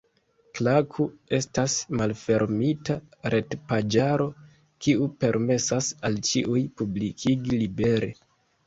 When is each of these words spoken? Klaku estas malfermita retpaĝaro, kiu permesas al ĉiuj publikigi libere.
Klaku 0.59 1.03
estas 1.37 1.75
malfermita 1.99 2.97
retpaĝaro, 3.35 4.29
kiu 4.87 5.07
permesas 5.27 5.95
al 6.11 6.23
ĉiuj 6.31 6.69
publikigi 6.83 7.59
libere. 7.67 8.15